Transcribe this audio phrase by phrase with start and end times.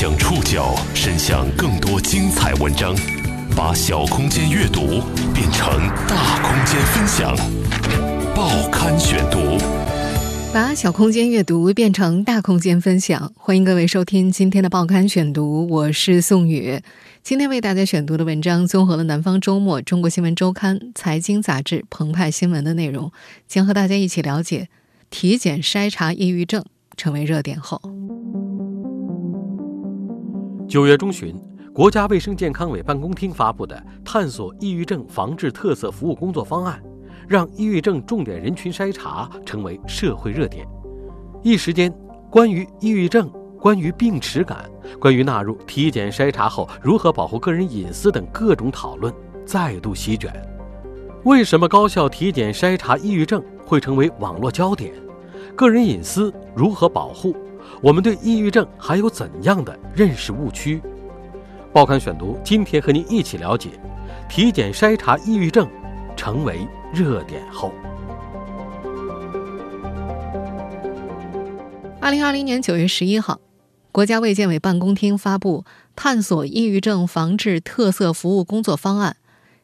[0.00, 2.94] 将触角伸向更多精彩文章，
[3.56, 5.02] 把小空间阅读
[5.34, 7.36] 变成大空间分享。
[8.32, 9.58] 报刊选读，
[10.54, 13.32] 把小空间阅读变成大空间分享。
[13.36, 16.80] 欢迎各位收听今天的报刊选读，我是宋宇。
[17.24, 23.10] 今天为大家选读的文章综合了《南方周末》《中国新闻周刊》《财经杂志》《澎湃新闻》的内容，
[23.48, 24.68] 将和大家一起了解
[25.10, 26.64] 体检筛查抑郁症
[26.96, 27.82] 成为热点后。
[30.68, 31.34] 九月中旬，
[31.72, 33.74] 国家卫生健康委办公厅发布的
[34.04, 36.78] 《探索抑郁症防治特色服务工作方案》，
[37.26, 40.68] 让抑郁症重点人群筛查成为社会热点。
[41.42, 41.90] 一时间，
[42.30, 44.70] 关于抑郁症、关于病耻感、
[45.00, 49.10] 关于纳入体检筛查后如何保护个人隐私等各种讨论
[49.46, 50.30] 再度席卷。
[51.24, 54.92] 为什么高校体检筛查抑郁症会成为网络焦点？
[55.56, 57.34] 个人隐私如何保护？
[57.82, 60.80] 我们对抑郁症还有怎样的认识误区？
[61.72, 63.70] 报刊选读今天和您一起了解，
[64.28, 65.68] 体检筛查抑郁症
[66.16, 67.72] 成为热点后。
[72.00, 73.38] 二零二零年九月十一号，
[73.92, 79.16] 国家卫健委办公厅发布《探索抑郁症防治特色服务工作方案》，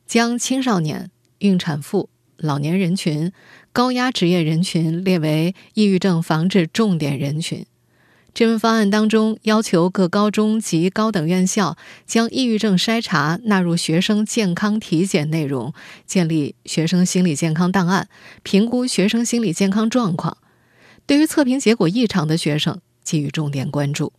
[0.06, 3.32] 将青少年、孕产妇、老年人群、
[3.72, 7.64] 高压职业人群列为抑郁症防治重点人群。
[8.34, 15.72] 这份方案当中要求各高中及高等院校将抑郁症筛查纳入学生健康体检内容，
[16.04, 18.08] 建立学生心理健康档案，
[18.42, 20.38] 评估学生心理健康状况。
[21.06, 24.12] 对于测评结果异常的学生，给予重点关注。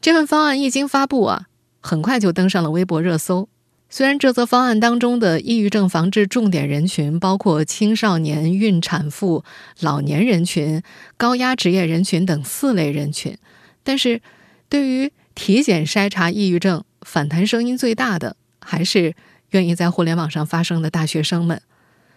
[0.00, 1.46] 这份方案一经发布啊，
[1.80, 3.48] 很快就登上了微博热搜。
[3.88, 9.44] 虽然这则方案当中的抑郁症防治重点人群包括青少年、孕产妇、
[9.80, 10.82] 老年人群、
[11.16, 13.38] 高压职业人群等四类人群，
[13.84, 14.20] 但是
[14.68, 19.14] 对于体检筛查抑郁症，反弹声音最大的还是
[19.50, 21.62] 愿意在互联网上发声的大学生们。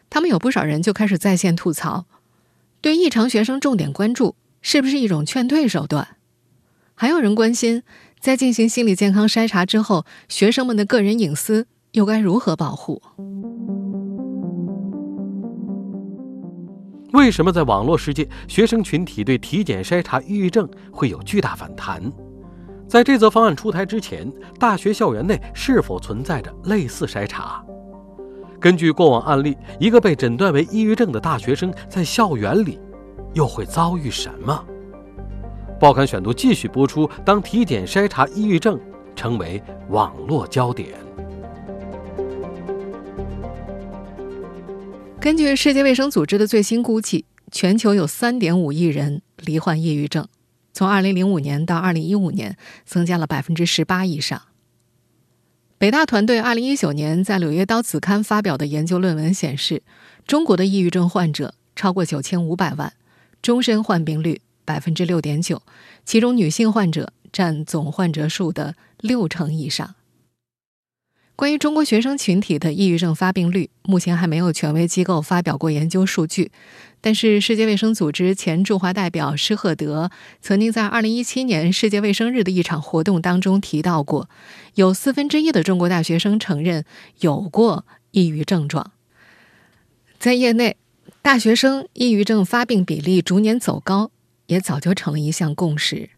[0.09, 2.05] 他们有不少人就开始在线吐槽，
[2.81, 6.15] 对异常学生重点关注是不是一种劝退手段？
[6.95, 7.83] 还有人关心。
[8.19, 13.01] 在进行心理健康筛查之后，学生们的个人隐私又该如何保护？
[17.13, 22.11] 为什么在网络世界，学生群体对体检筛查抑郁症会有巨大反弹？
[22.89, 24.29] 在这则方案出台之前，
[24.59, 27.63] 大学校园内是否存在着类似筛查？
[28.59, 32.77] 根据过往案例，一个被诊断为抑郁症的大学生在校园里
[33.33, 34.65] 又会遭遇什么？
[35.79, 37.09] 报刊选读继续播出。
[37.25, 38.77] 当体检筛查抑郁症
[39.15, 40.89] 成为网络焦点，
[45.21, 50.27] 根据世界卫生组织的最新估计，全球有三点五亿人罹患抑郁症，
[50.73, 54.41] 从二零零五年到二零一五年增加了百分之十八以上。
[55.77, 59.81] 北大团队二零一九年在《柳叶刀》子刊发表的研究论文显示，
[60.27, 62.91] 中国的抑郁症患者超过九千五百万，
[63.41, 64.41] 终身患病率。
[64.69, 65.63] 百分之六点九，
[66.05, 69.95] 其中女性患者占总患者数的六成以上。
[71.35, 76.51] 关于中国学生群体的抑郁症发病率，目前还没有权威机构发表过研究数据。
[77.01, 84.29] 但是，世界卫生组织前驻华代表施赫德曾经在二零一七年世界卫生日的一场活动当中提到过，
[84.75, 86.85] 有四分之一的中国大学生承认
[87.21, 88.91] 有过抑郁症状。
[90.19, 90.77] 在业内，
[91.23, 94.11] 大学生抑郁症发病比例逐年走高。
[94.49, 96.09] 也早就成了一项共识。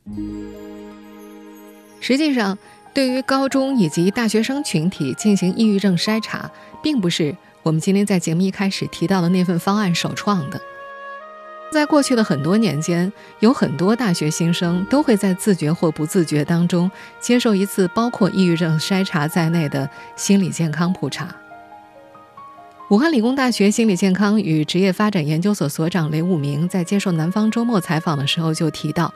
[2.00, 2.58] 实际上，
[2.94, 6.50] 对于高中以及大学生群体进行抑郁症筛查，
[6.82, 10.60] 并不是我们今天在节目一开始提到的那份方案首创的。
[11.72, 16.90] 在过去的很多年间，有很多大学新生都会在自觉或不自觉当中
[17.20, 21.36] 接受一次包括抑郁症筛查在内的心理健康普查。
[22.92, 29.14] 武汉理工大学心理健康与职业发展研究所所长雷武明在接受《南方周末》采访的时候就提到，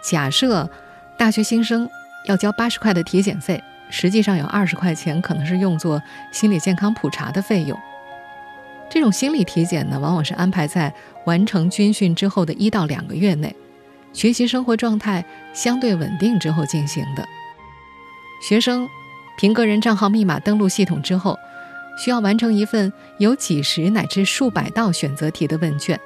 [0.00, 0.70] 假设
[1.18, 1.90] 大学新生
[2.28, 6.00] 要交八十块的体检费，实际上有二十块钱可能是用作
[6.30, 7.76] 心理健康普查的费用。
[8.88, 10.94] 这种心理体检呢，往往是安排在
[11.24, 13.52] 完成军训之后的一到两个月内，
[14.12, 17.26] 学习生活状态相对稳定之后进行的。
[18.48, 18.88] 学生
[19.36, 21.36] 凭个人账号密码登录系统之后。
[21.96, 25.98] 需要完成一份有几十乃至数百道选择题的问卷，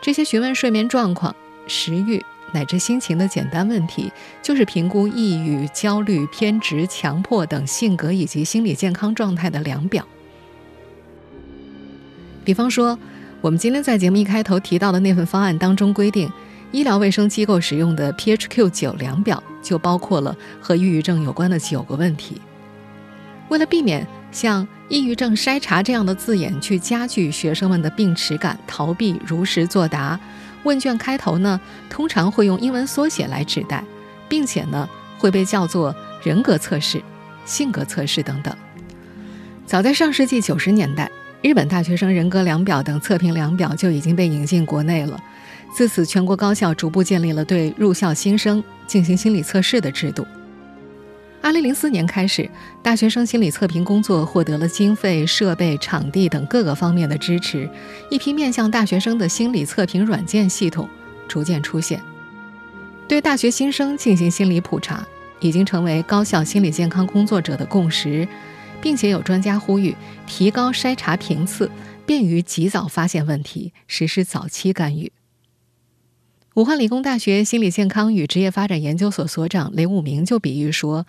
[0.00, 1.34] 这些询问睡眠状况、
[1.66, 2.22] 食欲
[2.52, 10.06] 乃至心情的简单问题，就是评估抑郁、焦虑、偏执、强迫等性格以及心理健康状态的量表。
[12.44, 12.96] 比方说，
[13.40, 16.30] 我们今天在节目一开头提到的那份方案当中规定，
[16.70, 22.40] 医疗卫生机构使用的 PHQ 九量表就包括了和抑郁症有关的九个问题。
[23.48, 30.20] 为了避免像“抑郁症筛查”这样的字眼去加剧学生们的病耻感、逃避如实作答，
[30.62, 33.82] 问卷开头呢通常会用英文缩写来指代，
[34.28, 34.86] 并且呢
[35.16, 37.02] 会被叫做人格测试、
[37.46, 38.54] 性格测试等等。
[39.64, 41.10] 早在上世纪九十年代，
[41.40, 45.18] 日本大学生人格量表等测评量表就已经被引进国内了。
[45.74, 50.26] 自此，全国高校逐步建立了对入校新生进行心理测试的制度。
[51.46, 52.50] 二零零四年开始，
[52.82, 57.70] 大学生心理测评工作获得了经费、设备、场地等各个方面的支持，
[58.10, 60.88] 一批面向大学生的心理测评软件系统
[61.28, 62.02] 逐渐出现。
[63.06, 65.06] 对大学新生进行心理普查，
[65.38, 68.26] 已经成为高校心理健康工作者的共识，
[68.82, 69.94] 并且有专家呼吁
[70.26, 71.70] 提高筛查频次，
[72.04, 75.12] 便于及早发现问题，实施早期干预。
[76.56, 81.06] 武汉理工大学心理健康与职业发展研究所所长雷武明就比喻说，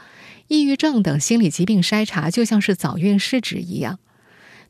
[0.50, 3.98] 抑郁症等心理疾病筛查就像是早孕试纸一样。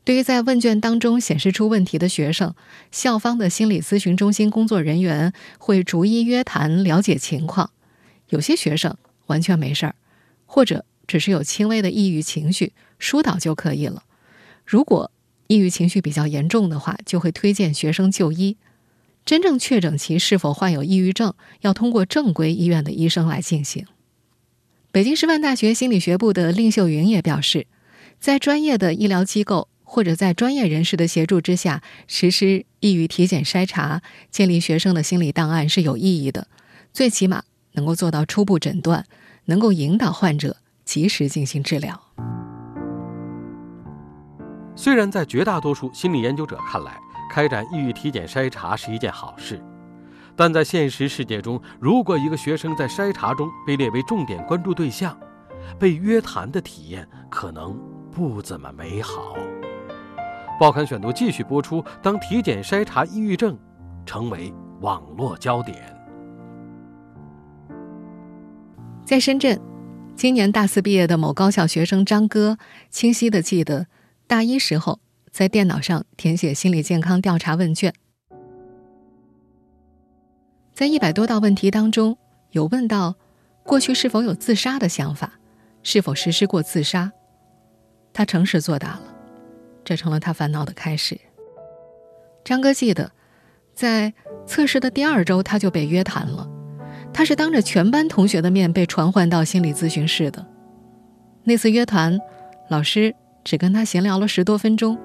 [0.04, 2.54] 对于在问卷当中显示出问题的学生，
[2.92, 7.70] 校方的心理咨询中心工作人员会逐一约谈了解情况。
[8.28, 8.96] 有些学生
[9.26, 9.96] 完全没事儿，
[10.46, 14.04] 或者只是有轻微的抑郁情绪，疏导就可以了。
[14.64, 15.10] 如果
[15.48, 18.56] 抑郁情绪比较严重的话，就会推荐学生就医。
[19.28, 23.84] 真正确诊其是否患有抑郁症，要通过正规医院的医生来进行。
[24.90, 27.66] 北京师范大学心理学部的令秀云也表示，
[28.18, 36.48] 在专业的医疗机构或者在专业人士的协助之下，实施抑郁体检筛查，建立学生的心理档案是有意义的，
[36.94, 37.42] 最起码
[37.72, 39.04] 能够做到初步诊断，
[39.44, 42.00] 能够引导患者及时进行治疗。
[44.74, 46.98] 虽然在绝大多数心理研究者看来，
[47.28, 49.62] 开展抑郁体检筛查是一件好事，
[50.34, 55.16] 但在现实世界中，如果一个学生在筛查中被列为重点关注对象，
[55.78, 57.78] 被约谈的体验可能
[58.10, 59.36] 不怎么美好。
[60.58, 63.56] 报刊选读继续播出：当体检筛查抑郁症
[64.04, 65.76] 成为网络焦点，
[69.04, 69.60] 在深圳，
[70.16, 72.58] 今年大四毕业的某高校学生张哥，
[72.90, 73.86] 清晰的记得
[74.26, 74.98] 大一时候。
[75.38, 77.94] 在电脑上填写心理健康调查问卷，
[80.74, 82.18] 在一百多道问题当中，
[82.50, 83.14] 有问到
[83.62, 85.34] 过去是否有自杀的想法，
[85.84, 87.12] 是否实施过自杀。
[88.12, 89.02] 他诚实作答了，
[89.84, 91.16] 这成了他烦恼的开始。
[92.44, 93.12] 张哥记得，
[93.72, 94.12] 在
[94.44, 96.50] 测试的第二周他就被约谈了，
[97.14, 100.44] 他是当着全班同学的面被传唤到心理咨询室的。
[101.44, 102.18] 那次约谈，
[102.68, 103.14] 老师
[103.44, 104.98] 只跟他闲聊了十多分钟。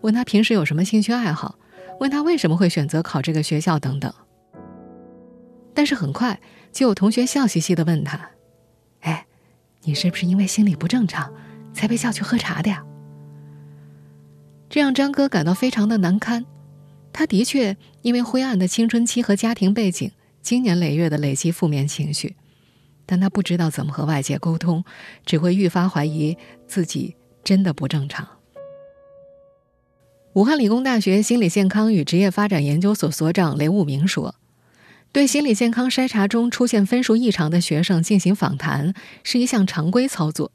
[0.00, 1.58] 问他平时有什么兴趣爱好，
[2.00, 4.12] 问他为什么会选择考这个学校等等。
[5.74, 6.40] 但是很快
[6.72, 8.30] 就有同学笑嘻嘻的问他
[9.02, 9.26] ：“哎，
[9.82, 11.32] 你是不是因为心理不正常
[11.72, 12.84] 才被叫去喝茶的呀？”
[14.68, 16.44] 这让张哥感到非常的难堪。
[17.12, 20.12] 他的确因为灰暗的青春期和家庭背景，
[20.42, 22.36] 经年累月的累积负面情绪，
[23.06, 24.84] 但他不知道怎么和外界沟通，
[25.24, 26.36] 只会愈发怀疑
[26.66, 28.28] 自己真的不正常。
[30.38, 34.36] 武汉理工大学心理健康与职业发展研究所所长雷武明说
[35.10, 38.94] ：“对心理健康筛查中出现分数异常的学生进行访谈
[39.24, 40.52] 是一项常规操作。”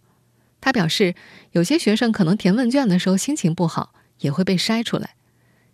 [0.62, 1.16] 他表示，
[1.52, 5.16] 有些学生可能填问卷的时候心情不好，也会被筛出来。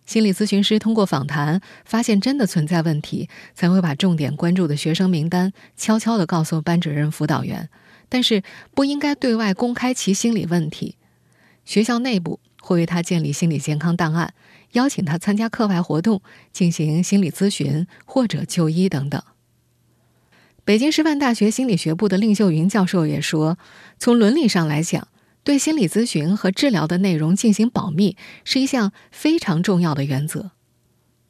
[0.04, 7.68] 心理咨询师通过访谈发现真的存在问题，才会把重点关注的学生名单悄悄地告诉班主任、辅导员，
[8.08, 8.42] 但是
[8.74, 10.96] 不应该对外公开其心理问题。
[11.64, 12.40] 学校内部。
[12.60, 14.34] 会为他建立心理健康档案，
[14.72, 19.22] 邀请他参加课外活动，进行心理咨询或者就医等等。
[20.64, 23.58] 北京师范大学心理学部的令秀云教授也说，
[23.98, 25.08] 从伦理上来讲，
[25.42, 30.52] 对心理咨询和治疗的内容进行保密是一项非常重要的原则。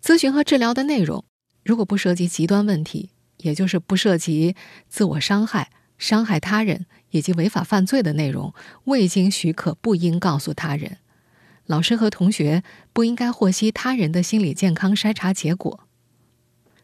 [0.03, 1.25] 咨询和治疗的内容
[1.63, 4.57] 如果不涉及极端问题，也就是不涉及
[4.89, 8.53] 自我伤害、伤害他人以及违法犯罪的内容，
[8.85, 10.99] 未经许可不应告诉他人。
[11.71, 15.87] 老师和同学不应该获悉他人的心理健康筛查结果。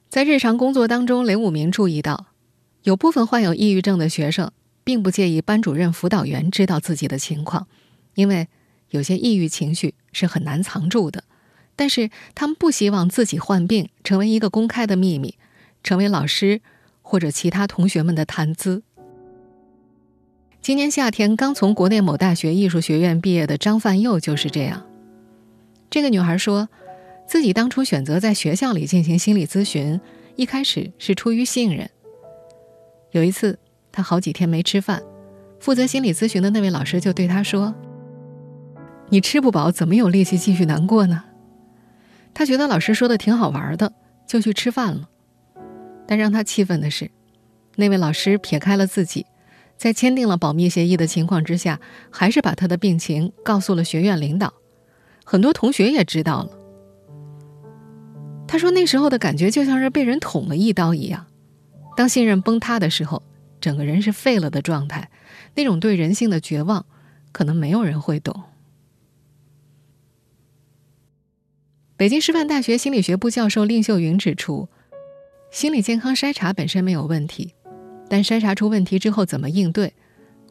[0.08, 2.26] 在日常工作当中，雷武明注意到，
[2.84, 4.52] 有部分患有抑郁症的学生
[4.84, 7.66] 并不介意班主任、辅导员知道自己的情况，
[8.14, 8.46] 因为
[8.90, 11.24] 有些抑郁情绪是很难藏住的。
[11.74, 15.36] 但是他们不希望自己患病成为一个公开的秘密，
[15.82, 16.60] 成为老师
[17.02, 18.84] 或者其他同学们的谈资。
[20.66, 24.84] 今年夏天刚从国内某大学艺术学院毕业的张范佑就是这样。
[25.88, 26.68] 这个女孩说，
[27.24, 30.00] 自己当初选择在学校里进行心理咨询，
[30.34, 31.88] 一开始是出于信任。
[33.12, 33.56] 有一次，
[33.92, 35.00] 他好几天没吃饭，
[35.60, 37.72] 负责心理咨询的那位老师就对他说
[39.08, 41.22] ：“你吃不饱，怎么有力气继续难过呢？”
[42.34, 43.92] 他觉得老师说的挺好玩的，
[44.26, 45.08] 就去吃饭了。
[46.08, 47.08] 但让他气愤的是，
[47.76, 49.26] 那位老师撇开了自己，
[49.76, 51.80] 在签订了保密协议的情况之下，
[52.10, 54.54] 还是把他的病情告诉了学院领导。
[55.24, 56.50] 很多同学也知道了。
[58.48, 61.26] 他说：“那时候的感觉就像是被人捅了一刀一样。
[61.96, 63.22] 当信任崩塌的时候，
[63.60, 65.10] 整个人是废了的状态。
[65.56, 66.86] 那种对人性的绝望，
[67.32, 68.44] 可能没有人会懂。”
[71.98, 74.68] 北京师范大学心理学部教授蔺秀云指出，
[75.50, 77.54] 心理健康筛查本身没有问题，
[78.08, 79.92] 但筛查出问题之后怎么应对，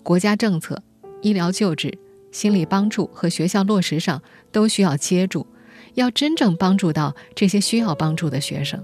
[0.03, 0.81] 国家政策、
[1.21, 1.97] 医疗救治、
[2.31, 4.21] 心理帮助和学校落实上
[4.51, 5.45] 都需要接住，
[5.93, 8.83] 要真正帮助到这些需要帮助的学生。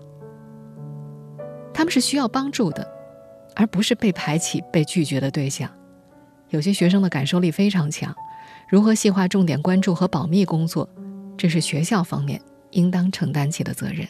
[1.73, 2.87] 他们是需要帮助的，
[3.55, 5.69] 而不是被排挤、被拒绝的对象。
[6.49, 8.15] 有些学生的感受力非常强，
[8.69, 10.89] 如何细化重点关注和保密工作，
[11.37, 12.41] 这是学校方面。
[12.71, 14.07] 应当承担起的责任。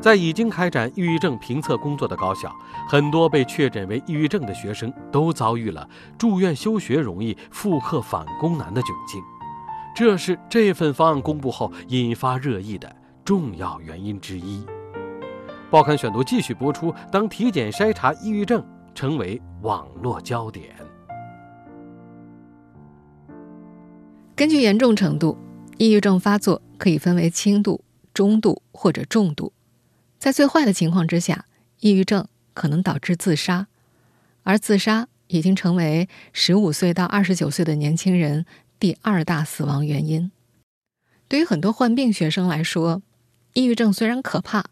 [0.00, 2.54] 在已经开展抑郁症评测工作的高校，
[2.88, 9.20] 很多被确诊为抑郁症的学生都遭遇了住院休学容易、复课返工难的窘境，
[9.94, 14.64] 这是这份方案公布后引发热议的重要原因之一。
[15.70, 18.64] 报刊选读继续播出：当体检筛查抑郁症
[18.94, 20.74] 成为网络焦点，
[24.36, 25.36] 根据严重程度。
[25.76, 29.52] 抑郁症发作可以分为轻度、中度或者重度，
[30.18, 31.46] 在最坏的情况之下，
[31.80, 33.68] 抑郁症可能导致自杀，
[34.42, 38.44] 而自杀已经成为十五岁到二十九岁的年轻人
[38.80, 40.30] 第二大死亡原因。
[41.28, 43.02] 对于很多患病学生来说，
[43.52, 44.64] 抑郁症虽然可怕，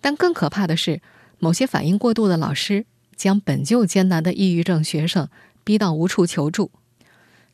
[0.00, 1.00] 但更可怕的是，
[1.38, 2.86] 某些反应过度的老师
[3.16, 5.28] 将本就艰难的抑郁症学生
[5.64, 6.70] 逼到无处求助。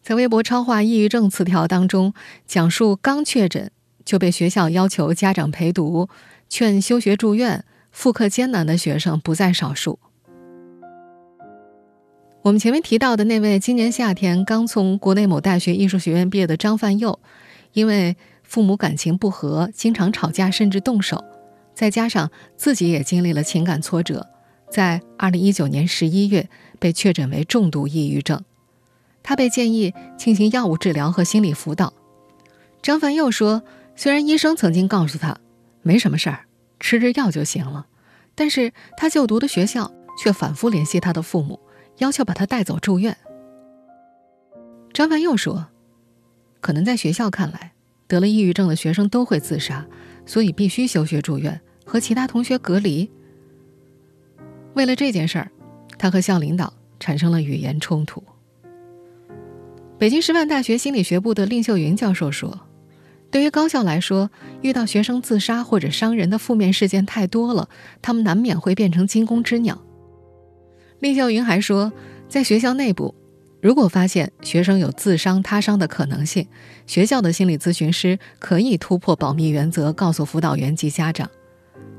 [0.03, 2.13] 在微博超话抑郁症词条当中，
[2.47, 3.71] 讲述刚确诊
[4.05, 6.09] 就被学校要求家长陪读、
[6.50, 10.00] 劝休学住院、复课艰难的学生不在少数。
[12.42, 17.21] 我们前面提到的那位今年夏天刚从国内某大学艺术学院毕业的张范佑，
[17.73, 21.25] 因为父母感情不和，经常吵架甚至动手，
[21.73, 24.26] 再加上自己也经历了情感挫折，
[24.69, 26.49] 在二零一九年十一月
[26.80, 28.42] 被确诊为重度抑郁症。
[29.23, 31.92] 他被建议进行药物治疗和心理辅导。
[32.83, 33.62] 张凡佑说
[33.95, 35.38] ：“虽然医生曾经告诉他
[35.83, 36.47] 没什么事儿，
[36.79, 37.87] 吃着药就行了，
[38.35, 41.59] 但是他就读的学校却反复联系他的父母，
[41.99, 43.17] 要求把他带走住院。”
[44.93, 45.69] 张凡又说
[46.61, 47.73] ：“可能在学校看来，
[48.07, 49.87] 得了抑郁症的学生都会自杀，
[50.27, 53.11] 所以必须休学住院，和其他同学隔离。
[54.75, 55.51] 为了这件事儿，
[55.99, 58.23] 他和校领导产生了语言冲突。”
[59.99, 62.59] 北京师范大学心理学部的蔺秀云教授说
[63.31, 67.69] ：“对于高校来说，遇到学生自杀或者伤人的负面事件太多了，
[68.03, 69.81] 他们难免会变成惊弓之鸟。”
[70.99, 71.93] 厉秀云还说，
[72.29, 73.15] 在学校内部，
[73.63, 76.47] 如果发现学生有自伤他伤的可能性，
[76.87, 81.31] 学校的心理咨询师可以突破保密原则，告诉辅导员及家长。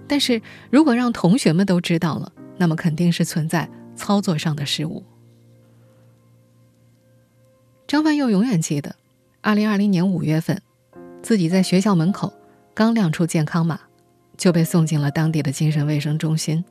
[0.08, 5.04] 但是如果让同学们都知道了，那么肯定是存在操作上的失误。
[7.88, 8.96] 张万佑永远记得，
[9.42, 10.62] 二零二零年五月份，
[11.22, 12.34] 自己在学校门口
[12.74, 13.80] 刚亮出健康码，
[14.38, 16.63] 就被送进了当地的精神卫生中心。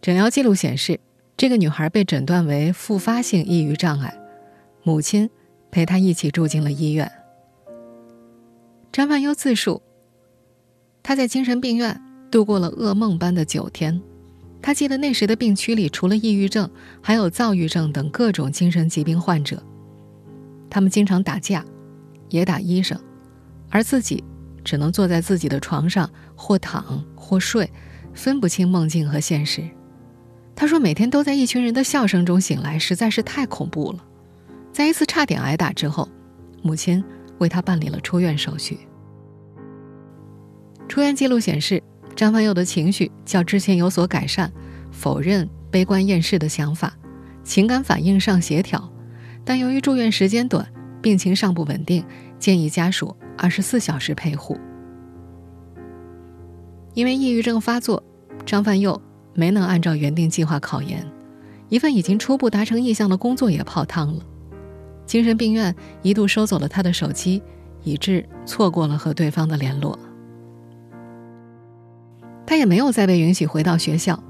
[0.00, 1.00] 诊疗记录显示，
[1.36, 4.14] 这个女孩被诊断为复发性抑郁障碍，
[4.82, 5.28] 母亲
[5.70, 7.10] 陪她一起住进了医院。
[8.92, 9.80] 张万优自述，
[11.02, 12.00] 他在精神病院
[12.30, 14.00] 度过了噩梦般的九天。
[14.60, 16.68] 他记得那时的病区里，除了抑郁症，
[17.00, 19.62] 还有躁郁症等各种精神疾病患者。
[20.68, 21.64] 他们经常打架，
[22.28, 23.00] 也打医生，
[23.70, 24.22] 而自己
[24.64, 27.70] 只能坐在自己的床上，或躺或睡，
[28.14, 29.68] 分不清梦境和现实。
[30.54, 34.04] 他说，每天都在一群人的笑声中醒来，实在是太恐怖了。
[34.72, 36.08] 在一次差点挨打之后，
[36.62, 37.02] 母亲
[37.38, 38.78] 为他办理了出院手续。
[40.88, 41.82] 出院记录显示，
[42.16, 44.52] 张凡佑的情绪较之前有所改善，
[44.90, 46.92] 否认悲观厌世的想法，
[47.44, 48.92] 情感反应上协调。
[49.44, 50.66] 但由于住院时间短，
[51.00, 52.04] 病情尚不稳定，
[52.38, 54.58] 建议家属二十四小时陪护。
[56.94, 58.02] 因为抑郁症发作，
[58.44, 59.00] 张范佑
[59.34, 61.06] 没能按照原定计划考研，
[61.68, 64.24] 一份已经初步达成意向的工作也泡汤了。
[65.06, 67.42] 精神病院一度收走了他的手机，
[67.82, 69.98] 以致错过了和对方的联络。
[72.46, 74.22] 他也没有再被允许回到学校。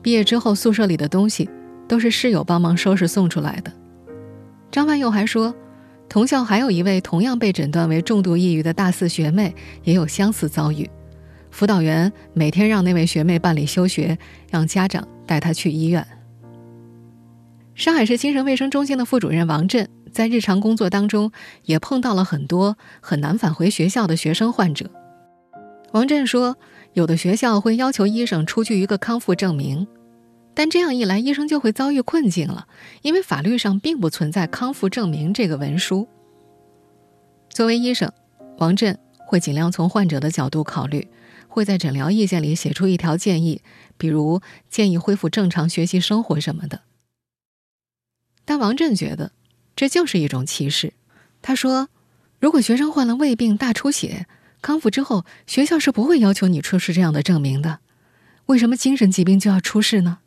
[0.00, 1.48] 毕业之后，宿舍里的东西
[1.88, 3.72] 都是室友帮忙收拾送出来的。
[4.70, 5.54] 张万佑还说，
[6.14, 9.52] 同校还有一位同样被诊断为重度抑郁的大四学妹，
[9.82, 10.88] 也有相似遭遇。
[11.50, 14.16] 辅导员每天让那位学妹办理休学，
[14.48, 16.06] 让家长带她去医院。
[17.74, 21.32] 上海市精神卫生中心的副主任王震在日常工作当中
[21.64, 24.88] 也碰到了很多很难返回学校的学生患者。
[25.90, 26.56] 王震说，
[26.92, 29.84] 有的学校会要求医生出具一个康复证明。
[30.54, 32.68] 但这样一来，医生就会遭遇困境了，
[33.02, 36.06] 因为法律上并不存在康复证明这个文书。
[37.50, 38.12] 作为医生，
[38.58, 41.08] 王震会尽量从患者的角度考虑，
[41.48, 43.62] 会在诊疗意见里写出一条建议，
[43.96, 46.82] 比如建议恢复正常学习生活什么的。
[48.44, 49.32] 但王震觉得，
[49.74, 50.92] 这就是一种歧视。
[51.42, 51.88] 他说
[52.38, 54.26] ：“如果学生患了胃病、大出血，
[54.62, 57.80] 康复之后，学校是不会要求你出示这样的证明的。
[58.46, 60.18] 为什么精神疾病就要出示呢？”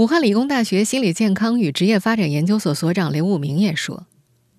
[0.00, 4.06] 武汉理工大学心理健康与职业发展研究所所长刘武明也说，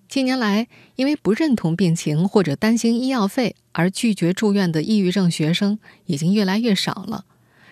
[0.08, 0.68] 近年来
[0.98, 7.26] 因为不认同病情或者担心医药费而拒绝住院的抑郁症学生已经越来越少了，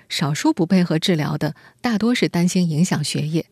[0.09, 3.45] 少数不配合治疗的大多是担心影响学业。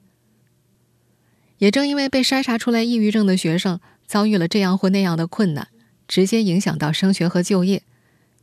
[1.60, 5.68] 也正因为被筛查出来抑郁症的学生遭遇了这样或那样的困难，
[6.08, 7.84] 直接影响到升学和就业，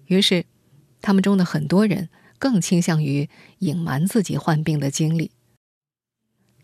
[0.07, 0.45] 于是
[1.03, 3.29] 他们中的很多人更倾向于
[3.59, 5.33] 隐瞒自己患病的经历。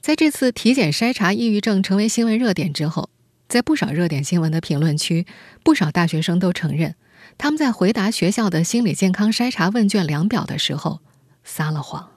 [0.01, 3.11] 在这次体检筛查抑郁症成为新闻热点之后，
[3.49, 5.27] 在不少热点新闻的评论区，
[5.63, 6.95] 不少大学生都承认，
[7.37, 11.01] 他们在回答学校的心理健康筛查问卷量表的时候
[11.45, 12.09] 撒了谎。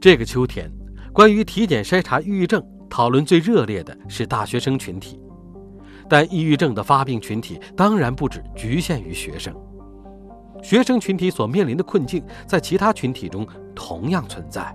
[0.00, 0.70] 这个秋天，
[1.12, 5.18] 关于体检筛查抑郁症讨论最热烈的是大学生群体，
[6.08, 9.52] 但抑郁症的发病群体当然不止局限于学生。
[10.62, 14.74] 学生群体所面临的困境，在其他群体中同样存在。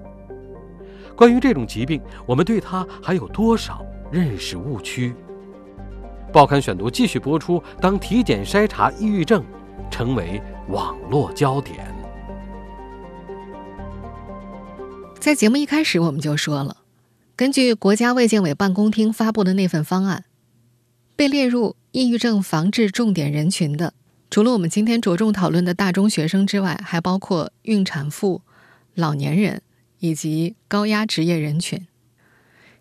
[1.16, 5.16] 关于这种疾病，我们对它还有多少认识误区？
[6.32, 7.64] 报刊选读继续播出。
[7.82, 9.44] 当体检筛查抑郁症
[9.90, 11.88] 成为网络焦点，
[15.20, 16.78] 在节目一开始我们就说了，
[17.36, 20.26] 根据国家卫健委办公厅发布的那份方案，
[21.16, 23.94] 被列入抑郁症防治重点人群的。
[24.30, 28.42] 除了我们今天着重讨论的大中学生之外，还包括孕产妇、
[28.94, 29.62] 老年人
[30.00, 31.88] 以及高压职业人群。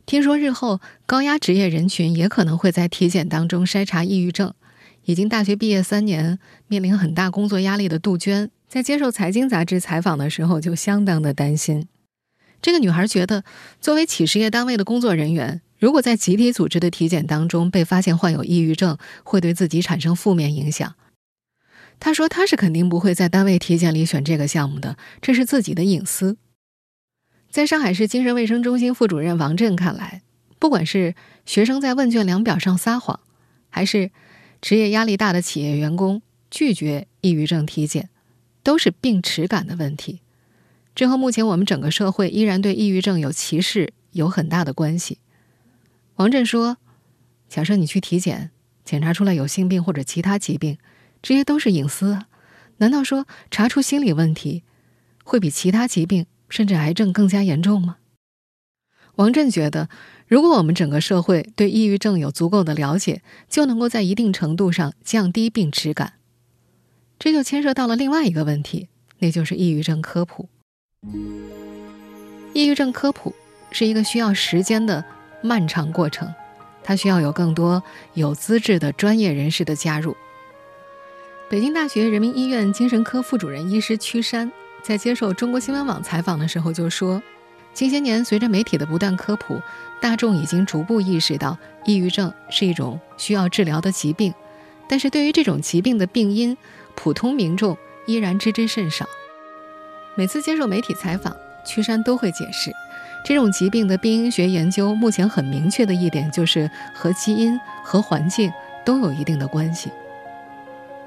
[0.04, 4.52] 听说日后高压职业人群也可能会在体检当中筛查抑郁症。
[5.04, 11.86] 已经大学毕业三年、面临很大工作压力的杜鹃，在接受《财经》杂志采访的时候就相当的担心。
[12.60, 13.44] 这个女孩觉得，
[13.80, 20.94] 作为企事业单位的工作人员，如果在集体组织的体检当中被发现患有抑郁症，会对自己产生负面影响。
[21.98, 26.36] 他说：“他是肯定不会在单位体检里选这个项目的，这是自己的隐私。”
[27.50, 30.22] 在上海市精神卫生中心副主任王震看来，
[30.58, 31.14] 不管是
[31.46, 33.18] 学生在问卷量表上撒谎，
[33.70, 34.10] 还是
[34.60, 38.10] 职业压力大的企业员工拒绝抑郁症体检，
[38.62, 40.20] 都是病耻感的问题。
[40.94, 45.18] 这和目前我们整个社会依然对抑郁症有歧视有很大的关系。
[46.16, 46.76] 王震说
[47.48, 48.50] ：“假设你去体检，
[48.84, 50.78] 检查出来有性病或者其他疾病。”
[51.26, 52.20] 这些都是隐私！
[52.76, 54.62] 难道说查出心理问题，
[55.24, 57.96] 会比其他疾病甚至癌症更加严重吗？
[59.16, 59.88] 王震觉得，
[60.28, 66.12] 如果我们整个社会对抑郁症有足够的了解，就能够在一定程度上降低病耻感。
[67.18, 70.48] 这就牵涉到了另外一个问题，那就是抑郁症科普。
[72.52, 73.34] 抑郁症科普
[73.72, 75.04] 是一个需要时间的
[75.42, 76.32] 漫长过程，
[76.84, 77.82] 它需要有更多
[78.14, 80.16] 有资质的专业人士的加入。
[81.48, 84.50] 北京大学人民医院精神科副主任医师屈山
[84.82, 87.22] 在接受中国新闻网采访的时候就说
[87.72, 89.62] ：“近些年，随着媒体的不断科普，
[90.00, 94.34] 大众已经逐步意识到抑郁症是一种需要治疗的疾病。
[94.88, 96.56] 但是对于这种疾病的病因，
[96.96, 99.06] 普通民众依然知之甚少。
[100.16, 102.72] 每次接受媒体采访，屈山都会解释，
[103.24, 108.50] 这种疾病的病因学研究目前很明确的一点就是和基因和环境
[108.84, 109.92] 都有一定的关系。”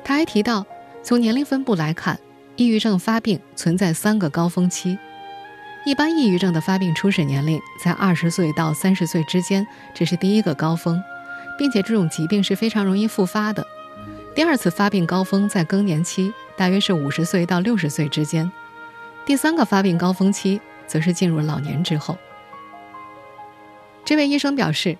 [0.09, 0.65] 他还提到，
[1.03, 2.19] 从年龄分布来看，
[2.55, 4.97] 抑郁症发病存在三个高峰期。
[5.85, 10.99] 一般抑郁症的发病初始年龄在二十岁到三十岁之间，这是第一个高峰，
[11.59, 13.63] 并且这种疾病是非常容易复发的。
[14.33, 18.51] 第二次发病高峰在更年期，大约是五十岁到六十岁之间。
[19.27, 22.17] 第三个发病高峰期则是进入老年之后。
[24.03, 24.97] 这位医生表示，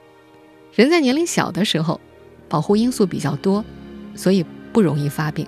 [0.76, 2.00] 人在年龄小的时候，
[2.48, 3.66] 保护因素比较多。
[4.16, 4.46] 所以
[4.80, 5.46] 不容易发病。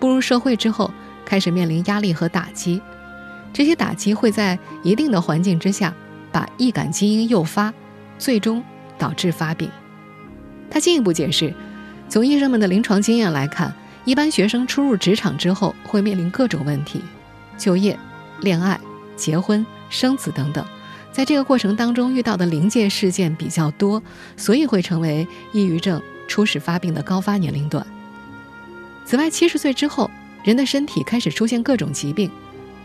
[0.00, 0.90] 步入社会之后，
[1.24, 2.82] 开始面临压力和打击，
[3.52, 5.94] 这些打击会在一定的环境之下
[6.32, 7.72] 把易感基因诱发，
[8.18, 8.60] 最终
[8.98, 9.70] 导致发病。
[10.68, 11.54] 他进一步解释，
[12.08, 13.72] 从医生们的临床经验来看，
[14.04, 17.00] 一般学生初入职场之后会面临各种问题，
[17.56, 17.96] 就业、
[18.40, 18.80] 恋爱、
[19.14, 20.66] 结婚、生子等等，
[21.12, 24.02] 在这个过程当中遇到的临界事件比较多，
[24.36, 27.86] 所以会成为抑郁症初始发病的高发年龄段。
[29.06, 30.10] 此外，七十岁之后，
[30.42, 32.28] 人的身体开始出现各种疾病，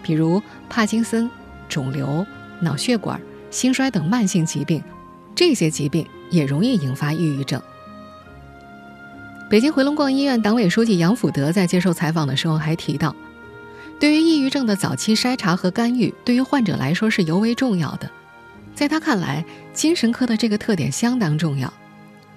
[0.04, 1.28] 比如帕金森、
[1.68, 2.24] 肿瘤、
[2.60, 4.84] 脑血管、心衰等慢性疾病，
[5.34, 7.60] 这些疾病也容易引发抑郁症。
[9.50, 13.16] 北京回龙观医院党委书记杨福德在接受采访的时候还提到，
[14.00, 18.08] 对于抑郁症的早期筛查和干预，对于患者来说是尤为重要的。
[18.76, 21.74] 在他看来，精神科的这个特点相当重要。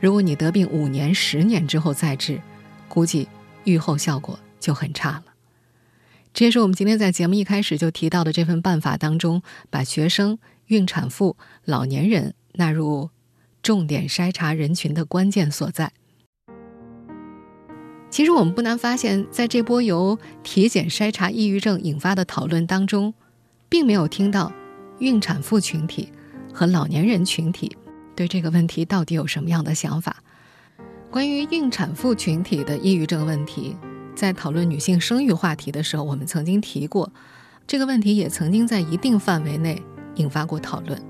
[0.01, 2.41] 如果你得病五年、十年之后再治，
[2.89, 3.29] 估计
[3.65, 5.25] 预后效果就很差了。
[6.33, 13.11] 这也是我们今天在节目一开始就提到的这份办法当中，把学生、孕产妇、老年人纳入
[13.63, 15.93] 重点筛查人群的关键所在。
[18.11, 23.15] 其实我们不难发现，在这波由体检筛查抑郁症引发的讨论当中，
[23.69, 24.53] 并没有听到
[24.99, 26.13] 孕产妇群体
[26.53, 27.77] 和老年人群体
[28.15, 30.23] 对这个问题到底有什么样的想法。
[31.15, 33.77] 关于孕产妇群体的抑郁症问题，
[34.17, 37.13] 在讨论女性生育话题的时候，我们曾经提过，
[37.69, 39.81] 这个问题也曾经在一定范围内
[40.17, 41.01] 引发过讨论。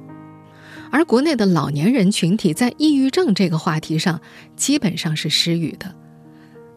[0.90, 4.21] 而国内的老年人群体在抑郁症这个话题上，
[4.57, 5.95] 基本上是失语的。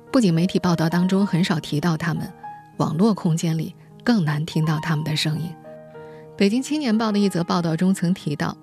[0.10, 2.32] 不仅媒体报道当中很少提到他们，
[2.78, 5.54] 网络空间里更难听到他们的声音。
[6.38, 8.56] 北京青年报的一则报道中曾提到，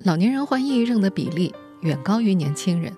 [0.00, 2.92] 老年人患抑郁症的比例远高于年轻人，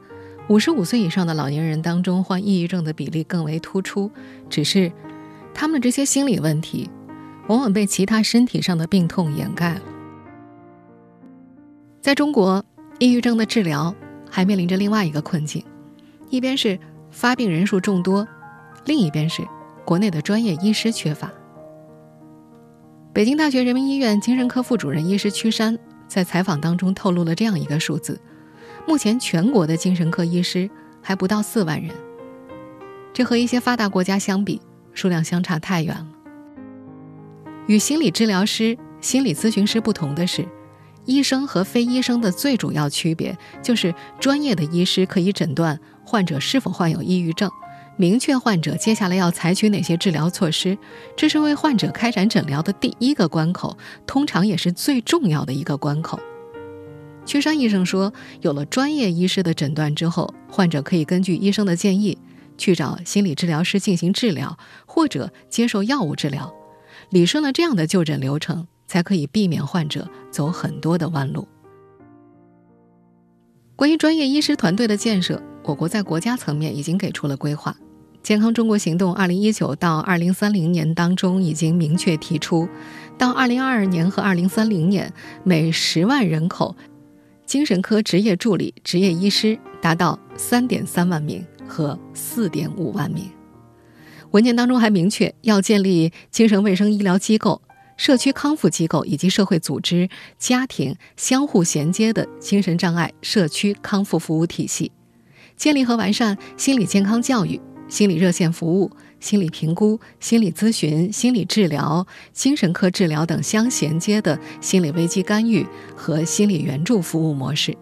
[0.49, 4.11] 五十五岁以上的老年人当中患抑郁症的比例更为突出。
[4.51, 4.93] 只是，
[5.55, 6.91] 他们的这些心理问题，
[7.49, 9.83] 往往被其他身体上的病痛掩盖了。
[12.01, 12.65] 在中国，
[12.99, 13.95] 抑郁症的治疗
[14.31, 15.65] 还面临着另外一个困境，
[16.31, 16.79] 一边是。
[17.15, 18.27] 发病人数众多，
[18.87, 19.47] 另一边是
[19.85, 21.31] 国内的专业医师缺乏。
[23.13, 25.79] 北京大学人民医院精神科副主任医师屈山
[26.09, 28.19] 在采访当中透露了这样一个数字：
[28.87, 30.69] 目前全国的精神科医师
[31.01, 31.91] 还不到四万人，
[33.13, 34.61] 这和一些发达国家相比，
[34.93, 36.07] 数量相差太远了。
[37.67, 40.47] 与心理治疗师、心理咨询师不同的是。
[41.05, 47.51] 医生和非医生的最主要区别就是，专业的医师可以诊断患者是否患有抑郁症，
[47.97, 50.79] 明确患者接下来要采取哪些治疗措施。
[51.17, 56.21] 这是为患者开展诊疗的第一个关口，通常也是最重要的一个关口。
[57.25, 62.19] 屈山医生说，有了专业医师的诊断之后，患者可以根据医生的建议
[62.59, 66.55] 去找心理治疗师进行治疗，或者接受药物治疗。
[67.11, 68.67] 理顺了这样的就诊流程。
[68.85, 71.49] 才可以避免患者走很多的弯路。
[73.75, 77.75] 关于专业医师团队的建设，我国在国家层面已经给出了规划。
[78.23, 82.69] 健康中国行动二零一九到二零三零年当中已经明确提出，
[83.17, 85.11] 到二零二二年和二零三零年，
[85.43, 86.77] 每十万人口，
[87.53, 93.31] 精神科执业助理、执业医师达到三点三万名和四点五万名。
[94.31, 97.61] 文件当中还明确要建立精神卫生医疗机构。
[97.99, 104.91] 社区康复机构以及社会组织、家庭相互衔接的精神障碍社区康复服务体系，
[105.55, 108.91] 建立和完善心理健康教育、心理热线服务、
[109.23, 115.65] 心理评估、心理咨询、心理治疗、精神科治疗等相衔接的心理危机干预
[115.97, 117.75] 和心理援助服务模式。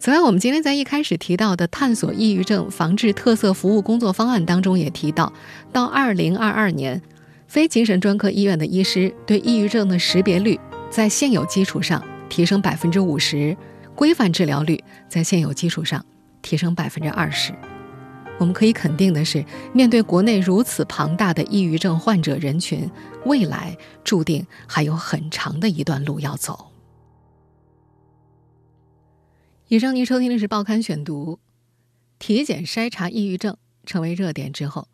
[0.00, 5.32] 此外，我们今天在一开始提到的探索抑郁症防治特色服务工作方案当中也提到，
[5.70, 7.00] 到二零二二年。
[7.46, 10.58] 非精神专科医院的医师对抑郁症的识别率
[10.90, 13.56] 在现有基础上提升百分之五十，
[13.94, 16.04] 规范治疗率在现有基础上
[16.42, 17.52] 提升百分之二十。
[18.38, 22.90] 我们可以肯定的是，面对国内如此庞大的抑郁症患者人群，
[23.24, 26.72] 未来注定还有很长的一段路要走。
[29.68, 31.34] 以上您收听的是《报刊选读》，
[32.18, 34.88] 体检筛查抑郁症成为热点之后。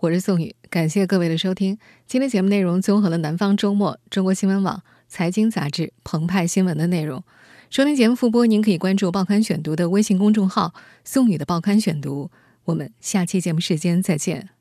[0.00, 1.78] 我是宋宇，感谢各位的收听。
[2.06, 7.22] 今天节目内容综合了《南方周末》、中国新闻网、财经杂志、澎湃新闻的内容。
[7.68, 10.72] 收听节目复播，您可以关注《报刊选读》的微信公众号
[11.04, 12.30] “宋宇的报刊选读”。
[12.68, 14.57] 我们下期节目时间再见。